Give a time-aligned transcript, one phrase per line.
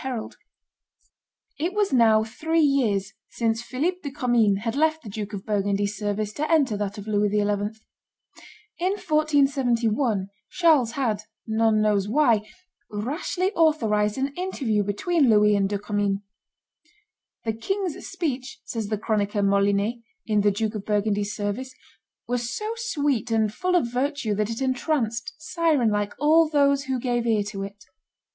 [0.03, 4.75] [Illustration: Philip de Commynes 217] It was now three years since Philip de Commynes had
[4.75, 7.37] left the Duke of Burgundy's service to enter that of Louis XI.
[8.79, 12.41] In 1471 Charles had, none knows why,
[12.89, 16.21] rashly authorized an interview between Louis and De Commynes.
[17.45, 21.75] "The king's speech," says the chronicler Molinet, in the Duke of Burgundy's service,
[22.27, 26.99] "was so sweet and full of virtue that it entranced, siren like, all those who
[26.99, 27.85] gave ear to it."